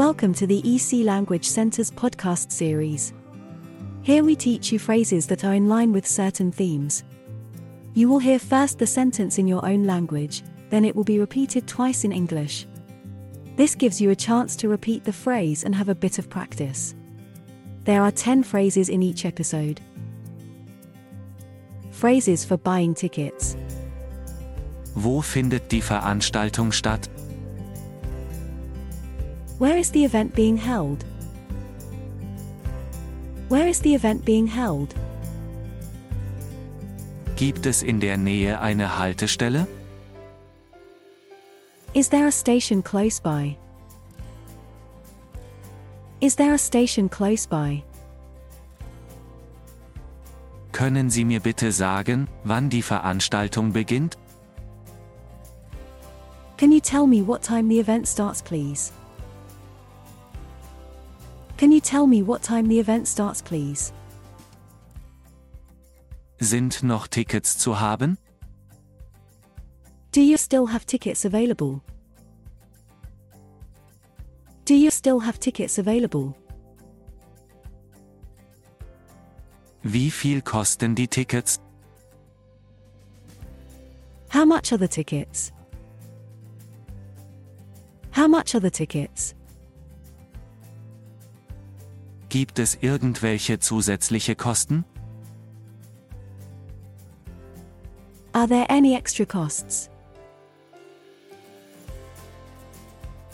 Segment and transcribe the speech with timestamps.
[0.00, 3.12] Welcome to the EC Language Center's podcast series.
[4.00, 7.04] Here we teach you phrases that are in line with certain themes.
[7.92, 11.68] You will hear first the sentence in your own language, then it will be repeated
[11.68, 12.66] twice in English.
[13.56, 16.94] This gives you a chance to repeat the phrase and have a bit of practice.
[17.84, 19.82] There are 10 phrases in each episode.
[21.90, 23.54] Phrases for buying tickets.
[24.94, 27.10] Wo findet die Veranstaltung statt?
[29.60, 31.04] Where is the event being held?
[33.50, 34.94] Where is the event being held?
[37.36, 39.66] Gibt es in der Nähe eine Haltestelle?
[41.92, 43.54] Is there a station close by?
[46.22, 47.84] Is there a station close by?
[50.72, 54.16] Können Sie mir bitte sagen, wann die Veranstaltung beginnt?
[56.56, 58.92] Can you tell me what time the event starts, please?
[61.60, 63.92] Can you tell me what time the event starts, please?
[66.38, 68.16] Sind noch Tickets zu haben?
[70.10, 71.82] Do you still have tickets available?
[74.64, 76.34] Do you still have tickets available?
[79.82, 81.60] Wie viel kosten die Tickets?
[84.30, 85.52] How much are the tickets?
[88.12, 89.34] How much are the tickets?
[92.30, 94.84] Gibt es irgendwelche zusätzliche Kosten?
[98.32, 99.90] Are there any extra costs?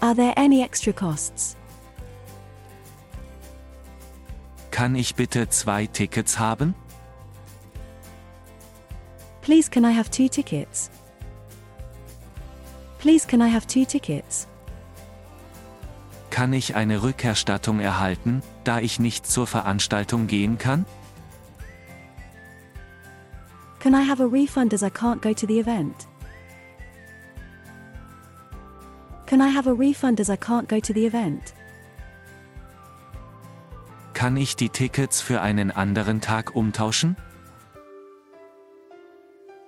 [0.00, 1.56] Are there any extra costs?
[4.70, 6.76] Kann ich bitte zwei Tickets haben?
[9.42, 10.88] Please can I have two tickets?
[13.00, 14.46] Please can I have two tickets?
[16.34, 20.84] Kann ich eine Rückerstattung erhalten, da ich nicht zur Veranstaltung gehen kann?
[23.78, 25.94] Can I have a refund as I can't go to the event?
[29.26, 31.54] Can I have a refund as I can't go to the event?
[34.12, 37.14] Kann ich die Tickets für einen anderen Tag umtauschen?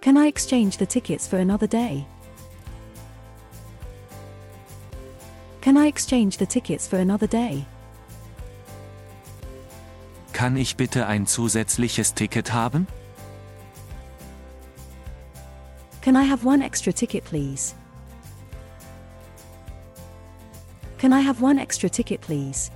[0.00, 2.06] Can I exchange the tickets for another day?
[5.64, 7.64] Can I exchange the tickets for another day?
[10.34, 12.86] Kann ich bitte ein zusätzliches Ticket haben?
[16.02, 17.74] Can I have one extra ticket, please?
[20.98, 22.70] Can I have one extra ticket, please?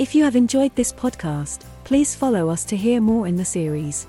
[0.00, 4.08] If you have enjoyed this podcast, please follow us to hear more in the series.